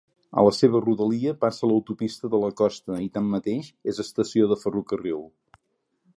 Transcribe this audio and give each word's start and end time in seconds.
A 0.41 0.43
la 0.45 0.51
seva 0.59 0.79
rodalia 0.85 1.33
passa 1.45 1.69
l'autopista 1.71 2.31
de 2.37 2.39
la 2.45 2.51
costa 2.63 2.99
i 3.09 3.13
tanmateix 3.19 3.71
és 3.93 4.03
estació 4.07 4.53
de 4.55 4.59
ferrocarril. 4.65 5.25